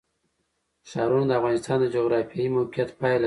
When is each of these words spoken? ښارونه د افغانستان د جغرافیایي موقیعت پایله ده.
ښارونه 0.89 1.25
د 1.27 1.31
افغانستان 1.39 1.77
د 1.81 1.85
جغرافیایي 1.95 2.49
موقیعت 2.57 2.89
پایله 2.99 3.17
ده. 3.17 3.19